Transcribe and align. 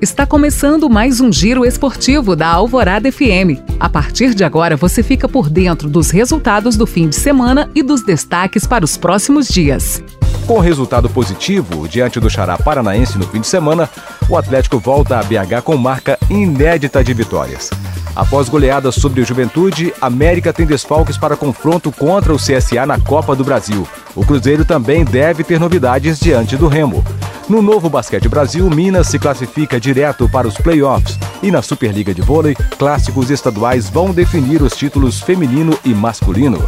Está 0.00 0.26
começando 0.26 0.90
mais 0.90 1.22
um 1.22 1.32
giro 1.32 1.64
esportivo 1.64 2.36
da 2.36 2.48
Alvorada 2.48 3.10
FM. 3.10 3.64
A 3.80 3.88
partir 3.88 4.34
de 4.34 4.44
agora 4.44 4.76
você 4.76 5.02
fica 5.02 5.26
por 5.26 5.48
dentro 5.48 5.88
dos 5.88 6.10
resultados 6.10 6.76
do 6.76 6.86
fim 6.86 7.08
de 7.08 7.16
semana 7.16 7.70
e 7.74 7.82
dos 7.82 8.04
destaques 8.04 8.66
para 8.66 8.84
os 8.84 8.98
próximos 8.98 9.48
dias. 9.48 10.02
Com 10.46 10.60
resultado 10.60 11.08
positivo 11.08 11.88
diante 11.88 12.20
do 12.20 12.28
Xará 12.28 12.58
Paranaense 12.58 13.16
no 13.16 13.26
fim 13.26 13.40
de 13.40 13.46
semana, 13.46 13.88
o 14.28 14.36
Atlético 14.36 14.78
volta 14.78 15.18
a 15.18 15.22
BH 15.22 15.62
com 15.64 15.78
marca 15.78 16.18
inédita 16.28 17.02
de 17.02 17.14
vitórias. 17.14 17.70
Após 18.16 18.48
goleada 18.48 18.90
sobre 18.90 19.20
o 19.20 19.26
Juventude, 19.26 19.92
América 20.00 20.50
tem 20.50 20.64
desfalques 20.64 21.18
para 21.18 21.36
confronto 21.36 21.92
contra 21.92 22.32
o 22.32 22.38
CSA 22.38 22.86
na 22.86 22.98
Copa 22.98 23.36
do 23.36 23.44
Brasil. 23.44 23.86
O 24.14 24.24
Cruzeiro 24.24 24.64
também 24.64 25.04
deve 25.04 25.44
ter 25.44 25.60
novidades 25.60 26.18
diante 26.18 26.56
do 26.56 26.66
Remo. 26.66 27.04
No 27.46 27.60
novo 27.60 27.90
Basquete 27.90 28.26
Brasil, 28.26 28.68
Minas 28.70 29.08
se 29.08 29.18
classifica 29.18 29.78
direto 29.78 30.26
para 30.30 30.48
os 30.48 30.56
playoffs. 30.56 31.18
E 31.42 31.50
na 31.50 31.60
Superliga 31.60 32.14
de 32.14 32.22
Vôlei, 32.22 32.56
clássicos 32.78 33.30
estaduais 33.30 33.90
vão 33.90 34.10
definir 34.10 34.62
os 34.62 34.74
títulos 34.74 35.20
feminino 35.20 35.78
e 35.84 35.90
masculino. 35.90 36.66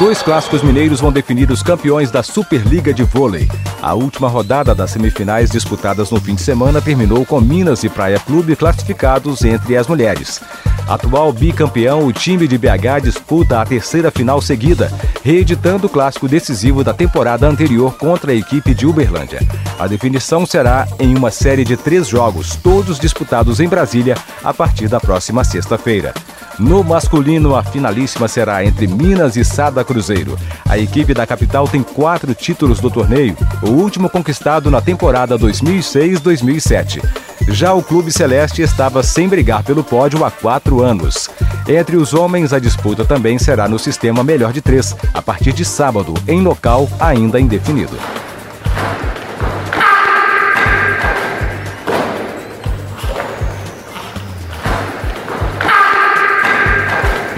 Dois 0.00 0.22
clássicos 0.22 0.62
mineiros 0.62 0.98
vão 0.98 1.12
definir 1.12 1.50
os 1.50 1.62
campeões 1.62 2.10
da 2.10 2.22
Superliga 2.22 2.90
de 2.90 3.02
Vôlei. 3.02 3.46
A 3.82 3.92
última 3.92 4.28
rodada 4.28 4.74
das 4.74 4.92
semifinais 4.92 5.50
disputadas 5.50 6.10
no 6.10 6.18
fim 6.18 6.34
de 6.34 6.40
semana 6.40 6.80
terminou 6.80 7.26
com 7.26 7.38
Minas 7.38 7.84
e 7.84 7.88
Praia 7.90 8.18
Clube 8.18 8.56
classificados 8.56 9.44
entre 9.44 9.76
as 9.76 9.86
mulheres. 9.86 10.40
Atual 10.88 11.30
bicampeão, 11.34 12.06
o 12.06 12.14
time 12.14 12.48
de 12.48 12.56
BH 12.56 13.02
disputa 13.02 13.60
a 13.60 13.66
terceira 13.66 14.10
final 14.10 14.40
seguida, 14.40 14.90
reeditando 15.22 15.86
o 15.86 15.90
clássico 15.90 16.26
decisivo 16.26 16.82
da 16.82 16.94
temporada 16.94 17.46
anterior 17.46 17.94
contra 17.98 18.32
a 18.32 18.34
equipe 18.34 18.72
de 18.72 18.86
Uberlândia. 18.86 19.40
A 19.78 19.86
definição 19.86 20.46
será 20.46 20.88
em 20.98 21.14
uma 21.14 21.30
série 21.30 21.62
de 21.62 21.76
três 21.76 22.08
jogos, 22.08 22.56
todos 22.56 22.98
disputados 22.98 23.60
em 23.60 23.68
Brasília, 23.68 24.16
a 24.42 24.54
partir 24.54 24.88
da 24.88 24.98
próxima 24.98 25.44
sexta-feira. 25.44 26.14
No 26.60 26.84
masculino, 26.84 27.56
a 27.56 27.62
finalíssima 27.62 28.28
será 28.28 28.62
entre 28.62 28.86
Minas 28.86 29.34
e 29.34 29.42
Sada 29.42 29.82
Cruzeiro. 29.82 30.38
A 30.68 30.76
equipe 30.76 31.14
da 31.14 31.26
capital 31.26 31.66
tem 31.66 31.82
quatro 31.82 32.34
títulos 32.34 32.80
do 32.80 32.90
torneio, 32.90 33.34
o 33.62 33.70
último 33.70 34.10
conquistado 34.10 34.70
na 34.70 34.82
temporada 34.82 35.38
2006-2007. 35.38 37.02
Já 37.48 37.72
o 37.72 37.82
Clube 37.82 38.12
Celeste 38.12 38.60
estava 38.60 39.02
sem 39.02 39.26
brigar 39.26 39.62
pelo 39.62 39.82
pódio 39.82 40.22
há 40.22 40.30
quatro 40.30 40.82
anos. 40.82 41.30
Entre 41.66 41.96
os 41.96 42.12
homens, 42.12 42.52
a 42.52 42.58
disputa 42.58 43.06
também 43.06 43.38
será 43.38 43.66
no 43.66 43.78
sistema 43.78 44.22
melhor 44.22 44.52
de 44.52 44.60
três, 44.60 44.94
a 45.14 45.22
partir 45.22 45.54
de 45.54 45.64
sábado, 45.64 46.12
em 46.28 46.42
local 46.42 46.86
ainda 47.00 47.40
indefinido. 47.40 47.96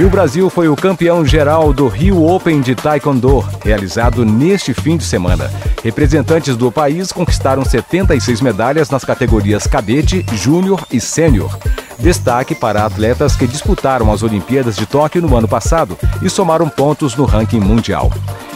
E 0.02 0.04
o 0.04 0.10
Brasil 0.10 0.50
foi 0.50 0.68
o 0.68 0.74
campeão 0.74 1.24
geral 1.24 1.72
do 1.72 1.86
Rio 1.86 2.24
Open 2.26 2.60
de 2.60 2.74
Taekwondo, 2.74 3.38
realizado 3.64 4.24
neste 4.24 4.74
fim 4.74 4.96
de 4.96 5.04
semana. 5.04 5.48
Representantes 5.80 6.56
do 6.56 6.72
país 6.72 7.12
conquistaram 7.12 7.64
76 7.64 8.40
medalhas 8.40 8.90
nas 8.90 9.04
categorias 9.04 9.64
cadete, 9.64 10.26
júnior 10.34 10.84
e 10.90 11.00
sênior. 11.00 11.56
Destaque 12.02 12.52
para 12.52 12.84
atletas 12.84 13.36
que 13.36 13.46
disputaram 13.46 14.12
as 14.12 14.24
Olimpíadas 14.24 14.74
de 14.74 14.86
Tóquio 14.86 15.22
no 15.22 15.36
ano 15.36 15.46
passado 15.46 15.96
e 16.20 16.28
somaram 16.28 16.68
pontos 16.68 17.14
no 17.14 17.24
ranking 17.24 17.60
mundial. 17.60 18.10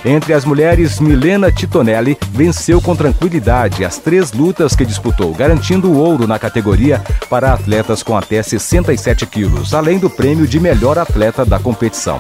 Entre 0.04 0.34
as 0.34 0.44
mulheres, 0.44 0.98
Milena 0.98 1.52
Titonelli 1.52 2.18
venceu 2.32 2.82
com 2.82 2.96
tranquilidade 2.96 3.84
as 3.84 3.98
três 3.98 4.32
lutas 4.32 4.74
que 4.74 4.84
disputou, 4.84 5.32
garantindo 5.32 5.88
o 5.88 5.96
ouro 5.96 6.26
na 6.26 6.40
categoria 6.40 7.00
para 7.30 7.52
atletas 7.52 8.02
com 8.02 8.16
até 8.16 8.42
67 8.42 9.24
quilos, 9.26 9.72
além 9.72 9.98
do 9.98 10.10
prêmio 10.10 10.46
de 10.46 10.58
melhor 10.58 10.98
atleta 10.98 11.44
da 11.44 11.60
competição. 11.60 12.18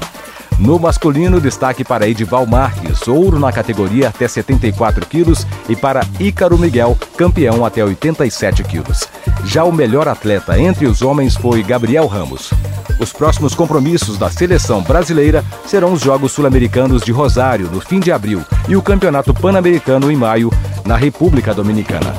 No 0.58 0.78
masculino, 0.78 1.38
destaque 1.38 1.84
para 1.84 2.08
Edival 2.08 2.46
Marques, 2.46 3.06
ouro 3.06 3.38
na 3.38 3.52
categoria 3.52 4.08
até 4.08 4.26
74 4.26 5.04
quilos, 5.04 5.46
e 5.68 5.76
para 5.76 6.06
Ícaro 6.18 6.56
Miguel, 6.58 6.96
campeão 7.16 7.64
até 7.64 7.84
87 7.84 8.64
quilos. 8.64 9.06
Já 9.44 9.64
o 9.64 9.72
melhor 9.72 10.08
atleta 10.08 10.58
entre 10.58 10.86
os 10.86 11.02
homens 11.02 11.36
foi 11.36 11.62
Gabriel 11.62 12.06
Ramos. 12.06 12.50
Os 12.98 13.12
próximos 13.12 13.54
compromissos 13.54 14.16
da 14.16 14.30
seleção 14.30 14.82
brasileira 14.82 15.44
serão 15.66 15.92
os 15.92 16.00
Jogos 16.00 16.32
Sul-Americanos 16.32 17.02
de 17.02 17.12
Rosário, 17.12 17.68
no 17.70 17.80
fim 17.80 18.00
de 18.00 18.10
abril, 18.10 18.42
e 18.66 18.76
o 18.76 18.82
Campeonato 18.82 19.34
Pan-Americano 19.34 20.10
em 20.10 20.16
maio, 20.16 20.50
na 20.86 20.96
República 20.96 21.52
Dominicana. 21.52 22.14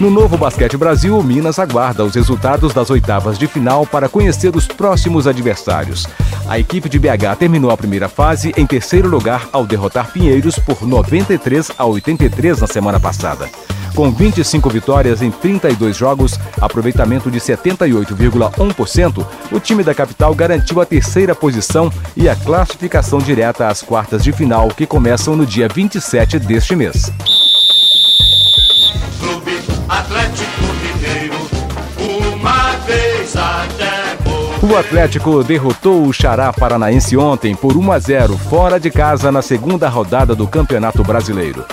No 0.00 0.10
novo 0.10 0.36
Basquete 0.36 0.76
Brasil, 0.76 1.16
o 1.16 1.22
Minas 1.22 1.60
aguarda 1.60 2.04
os 2.04 2.16
resultados 2.16 2.74
das 2.74 2.90
oitavas 2.90 3.38
de 3.38 3.46
final 3.46 3.86
para 3.86 4.08
conhecer 4.08 4.54
os 4.56 4.66
próximos 4.66 5.28
adversários. 5.28 6.04
A 6.48 6.58
equipe 6.58 6.88
de 6.88 6.98
BH 6.98 7.36
terminou 7.38 7.70
a 7.70 7.76
primeira 7.76 8.08
fase 8.08 8.52
em 8.56 8.66
terceiro 8.66 9.08
lugar 9.08 9.48
ao 9.52 9.64
derrotar 9.64 10.10
Pinheiros 10.10 10.58
por 10.58 10.84
93 10.84 11.70
a 11.78 11.86
83 11.86 12.60
na 12.60 12.66
semana 12.66 12.98
passada. 12.98 13.48
Com 13.94 14.10
25 14.10 14.68
vitórias 14.68 15.22
em 15.22 15.30
32 15.30 15.96
jogos, 15.96 16.40
aproveitamento 16.60 17.30
de 17.30 17.38
78,1%, 17.38 19.24
o 19.52 19.60
time 19.60 19.84
da 19.84 19.94
capital 19.94 20.34
garantiu 20.34 20.80
a 20.80 20.86
terceira 20.86 21.36
posição 21.36 21.92
e 22.16 22.28
a 22.28 22.34
classificação 22.34 23.20
direta 23.20 23.68
às 23.68 23.80
quartas 23.80 24.24
de 24.24 24.32
final 24.32 24.66
que 24.70 24.86
começam 24.86 25.36
no 25.36 25.46
dia 25.46 25.68
27 25.68 26.40
deste 26.40 26.74
mês. 26.74 27.12
O 34.64 34.78
Atlético 34.78 35.44
derrotou 35.44 36.06
o 36.06 36.12
Xará 36.12 36.50
Paranaense 36.50 37.18
ontem 37.18 37.54
por 37.54 37.76
1 37.76 37.92
a 37.92 37.98
0 37.98 38.38
fora 38.38 38.80
de 38.80 38.90
casa 38.90 39.30
na 39.30 39.42
segunda 39.42 39.90
rodada 39.90 40.34
do 40.34 40.48
Campeonato 40.48 41.04
Brasileiro. 41.04 41.66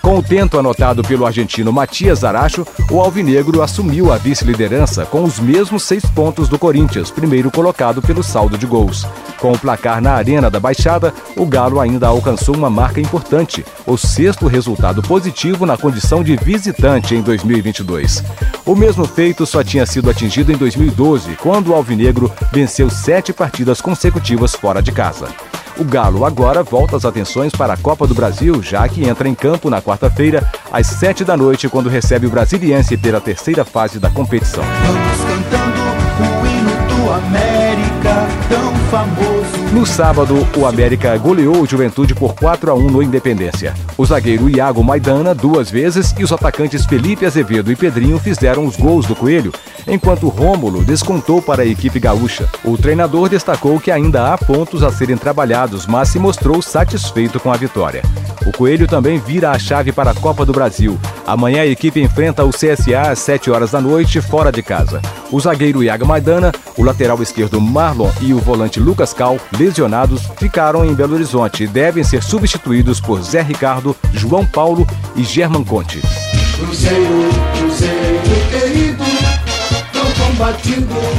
Com 0.00 0.16
o 0.16 0.22
tento 0.22 0.58
anotado 0.58 1.02
pelo 1.02 1.26
argentino 1.26 1.70
Matias 1.70 2.24
Aracho, 2.24 2.66
o 2.90 3.00
Alvinegro 3.02 3.60
assumiu 3.60 4.10
a 4.10 4.16
vice-liderança 4.16 5.04
com 5.04 5.24
os 5.24 5.38
mesmos 5.38 5.82
seis 5.82 6.06
pontos 6.06 6.48
do 6.48 6.58
Corinthians, 6.58 7.10
primeiro 7.10 7.50
colocado 7.50 8.00
pelo 8.00 8.22
saldo 8.22 8.56
de 8.56 8.64
gols. 8.64 9.06
Com 9.38 9.52
o 9.52 9.58
placar 9.58 10.00
na 10.00 10.14
Arena 10.14 10.50
da 10.50 10.58
Baixada, 10.58 11.14
o 11.36 11.46
Galo 11.46 11.80
ainda 11.80 12.08
alcançou 12.08 12.56
uma 12.56 12.68
marca 12.68 13.00
importante, 13.00 13.64
o 13.86 13.96
sexto 13.96 14.46
resultado 14.46 15.00
positivo 15.00 15.64
na 15.64 15.76
condição 15.76 16.24
de 16.24 16.36
visitante 16.36 17.14
em 17.14 17.22
2022. 17.22 18.22
O 18.66 18.74
mesmo 18.74 19.06
feito 19.06 19.46
só 19.46 19.62
tinha 19.62 19.86
sido 19.86 20.10
atingido 20.10 20.52
em 20.52 20.56
2012, 20.56 21.36
quando 21.36 21.68
o 21.68 21.74
Alvinegro 21.74 22.30
venceu 22.52 22.90
sete 22.90 23.32
partidas 23.32 23.80
consecutivas 23.80 24.54
fora 24.54 24.82
de 24.82 24.92
casa. 24.92 25.28
O 25.78 25.84
Galo 25.84 26.24
agora 26.24 26.64
volta 26.64 26.96
as 26.96 27.04
atenções 27.04 27.52
para 27.52 27.74
a 27.74 27.76
Copa 27.76 28.04
do 28.04 28.14
Brasil, 28.14 28.60
já 28.60 28.88
que 28.88 29.08
entra 29.08 29.28
em 29.28 29.34
campo 29.34 29.70
na 29.70 29.80
quarta-feira, 29.80 30.44
às 30.72 30.88
sete 30.88 31.24
da 31.24 31.36
noite, 31.36 31.68
quando 31.68 31.88
recebe 31.88 32.26
o 32.26 32.30
Brasiliense 32.30 32.96
pela 32.96 33.20
terceira 33.20 33.64
fase 33.64 34.00
da 34.00 34.10
competição. 34.10 34.64
Vamos 34.64 35.18
cantando 35.24 35.80
o 36.20 36.46
hino 36.46 37.04
do 37.04 37.12
América, 37.12 38.26
tão 38.48 38.74
famoso. 38.90 39.27
No 39.78 39.86
sábado, 39.86 40.34
o 40.56 40.66
América 40.66 41.16
goleou 41.16 41.62
o 41.62 41.64
Juventude 41.66 42.12
por 42.12 42.34
4 42.34 42.72
a 42.72 42.74
1 42.74 42.90
no 42.90 43.00
Independência. 43.00 43.74
O 43.96 44.04
zagueiro 44.04 44.50
Iago 44.50 44.82
Maidana 44.82 45.36
duas 45.36 45.70
vezes 45.70 46.12
e 46.18 46.24
os 46.24 46.32
atacantes 46.32 46.84
Felipe 46.84 47.24
Azevedo 47.24 47.70
e 47.70 47.76
Pedrinho 47.76 48.18
fizeram 48.18 48.66
os 48.66 48.76
gols 48.76 49.06
do 49.06 49.14
Coelho, 49.14 49.52
enquanto 49.86 50.26
Rômulo 50.26 50.84
descontou 50.84 51.40
para 51.40 51.62
a 51.62 51.66
equipe 51.66 52.00
gaúcha. 52.00 52.48
O 52.64 52.76
treinador 52.76 53.28
destacou 53.28 53.78
que 53.78 53.92
ainda 53.92 54.34
há 54.34 54.36
pontos 54.36 54.82
a 54.82 54.90
serem 54.90 55.16
trabalhados, 55.16 55.86
mas 55.86 56.08
se 56.08 56.18
mostrou 56.18 56.60
satisfeito 56.60 57.38
com 57.38 57.52
a 57.52 57.56
vitória. 57.56 58.02
O 58.46 58.52
Coelho 58.52 58.86
também 58.86 59.18
vira 59.18 59.50
a 59.50 59.58
chave 59.58 59.92
para 59.92 60.10
a 60.10 60.14
Copa 60.14 60.44
do 60.44 60.52
Brasil. 60.52 60.98
Amanhã 61.26 61.62
a 61.62 61.66
equipe 61.66 62.00
enfrenta 62.00 62.44
o 62.44 62.50
CSA 62.50 63.10
às 63.10 63.18
7 63.18 63.50
horas 63.50 63.72
da 63.72 63.80
noite, 63.80 64.20
fora 64.20 64.50
de 64.50 64.62
casa. 64.62 65.00
O 65.30 65.38
zagueiro 65.38 65.82
Iago 65.82 66.06
Maidana, 66.06 66.52
o 66.76 66.82
lateral 66.82 67.22
esquerdo 67.22 67.60
Marlon 67.60 68.10
e 68.20 68.32
o 68.32 68.38
volante 68.38 68.80
Lucas 68.80 69.12
Cal, 69.12 69.38
lesionados, 69.58 70.22
ficaram 70.38 70.84
em 70.84 70.94
Belo 70.94 71.14
Horizonte 71.14 71.64
e 71.64 71.66
devem 71.66 72.02
ser 72.02 72.22
substituídos 72.22 73.00
por 73.00 73.22
Zé 73.22 73.42
Ricardo, 73.42 73.94
João 74.12 74.46
Paulo 74.46 74.86
e 75.14 75.22
German 75.22 75.64
Conte. 75.64 76.00
Cruzeiro, 76.56 77.28
Cruzeiro 77.58 78.87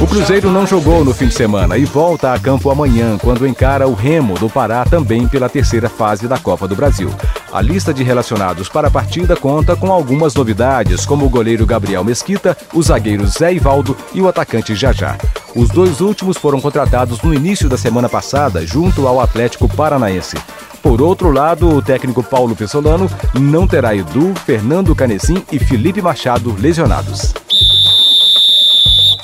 o 0.00 0.06
Cruzeiro 0.06 0.50
não 0.50 0.66
jogou 0.66 1.04
no 1.04 1.12
fim 1.12 1.26
de 1.26 1.34
semana 1.34 1.76
e 1.76 1.84
volta 1.84 2.32
a 2.32 2.38
campo 2.38 2.70
amanhã, 2.70 3.18
quando 3.18 3.46
encara 3.46 3.86
o 3.86 3.92
Remo 3.92 4.32
do 4.38 4.48
Pará 4.48 4.82
também 4.86 5.28
pela 5.28 5.46
terceira 5.46 5.90
fase 5.90 6.26
da 6.26 6.38
Copa 6.38 6.66
do 6.66 6.74
Brasil. 6.74 7.10
A 7.52 7.60
lista 7.60 7.92
de 7.92 8.02
relacionados 8.02 8.70
para 8.70 8.88
a 8.88 8.90
partida 8.90 9.36
conta 9.36 9.76
com 9.76 9.92
algumas 9.92 10.34
novidades, 10.34 11.04
como 11.04 11.26
o 11.26 11.28
goleiro 11.28 11.66
Gabriel 11.66 12.02
Mesquita, 12.02 12.56
o 12.72 12.82
zagueiro 12.82 13.26
Zé 13.26 13.52
Ivaldo 13.52 13.94
e 14.14 14.22
o 14.22 14.28
atacante 14.28 14.74
Jajá. 14.74 15.18
Os 15.54 15.68
dois 15.68 16.00
últimos 16.00 16.38
foram 16.38 16.58
contratados 16.58 17.20
no 17.20 17.34
início 17.34 17.68
da 17.68 17.76
semana 17.76 18.08
passada, 18.08 18.66
junto 18.66 19.06
ao 19.06 19.20
Atlético 19.20 19.68
Paranaense. 19.68 20.38
Por 20.82 21.02
outro 21.02 21.30
lado, 21.30 21.68
o 21.68 21.82
técnico 21.82 22.22
Paulo 22.22 22.56
Pessolano 22.56 23.10
não 23.34 23.66
terá 23.66 23.94
Edu, 23.94 24.32
Fernando 24.46 24.94
Canecim 24.94 25.44
e 25.52 25.58
Felipe 25.58 26.00
Machado 26.00 26.56
lesionados. 26.58 27.34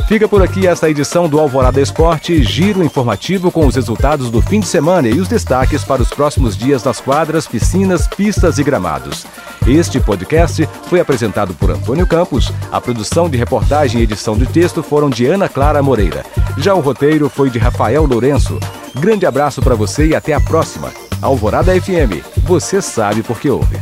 Fica 0.07 0.29
por 0.29 0.41
aqui 0.41 0.69
esta 0.69 0.89
edição 0.89 1.29
do 1.29 1.41
Alvorada 1.41 1.81
Esporte, 1.81 2.41
giro 2.41 2.85
informativo 2.85 3.51
com 3.51 3.67
os 3.67 3.75
resultados 3.75 4.31
do 4.31 4.41
fim 4.41 4.61
de 4.61 4.69
semana 4.69 5.09
e 5.09 5.19
os 5.19 5.27
destaques 5.27 5.83
para 5.83 6.01
os 6.01 6.11
próximos 6.11 6.57
dias 6.57 6.85
nas 6.85 7.01
quadras, 7.01 7.49
piscinas, 7.49 8.07
pistas 8.07 8.59
e 8.59 8.63
gramados. 8.63 9.27
Este 9.67 9.99
podcast 9.99 10.69
foi 10.85 11.01
apresentado 11.01 11.55
por 11.55 11.73
Antônio 11.73 12.07
Campos. 12.07 12.53
A 12.71 12.81
produção 12.81 13.29
de 13.29 13.37
reportagem 13.37 14.01
e 14.01 14.05
edição 14.05 14.39
de 14.39 14.47
texto 14.47 14.81
foram 14.81 15.11
de 15.11 15.27
Ana 15.27 15.49
Clara 15.49 15.83
Moreira. 15.83 16.25
Já 16.57 16.73
o 16.73 16.81
roteiro 16.81 17.29
foi 17.29 17.51
de 17.51 17.59
Rafael 17.59 18.05
Lourenço. 18.05 18.61
Grande 18.95 19.27
abraço 19.27 19.61
para 19.61 19.75
você 19.75 20.07
e 20.07 20.15
até 20.15 20.35
a 20.35 20.41
próxima. 20.41 20.93
Alvorada 21.21 21.73
FM, 21.81 22.23
você 22.45 22.81
sabe 22.81 23.25
por 23.25 23.41
que 23.41 23.51
ouve. 23.51 23.77